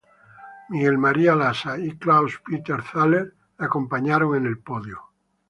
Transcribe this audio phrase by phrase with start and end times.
[0.69, 4.99] Miguel María Lasa y Klaus-Peter Thaler le acompañaron en el podio.